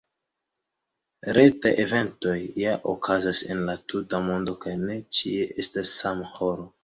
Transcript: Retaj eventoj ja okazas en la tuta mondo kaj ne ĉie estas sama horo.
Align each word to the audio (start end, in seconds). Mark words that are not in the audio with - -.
Retaj 1.37 1.73
eventoj 1.83 2.37
ja 2.61 2.73
okazas 2.95 3.43
en 3.55 3.61
la 3.69 3.75
tuta 3.93 4.21
mondo 4.31 4.57
kaj 4.65 4.75
ne 4.87 4.99
ĉie 5.19 5.45
estas 5.65 5.93
sama 6.03 6.35
horo. 6.39 6.67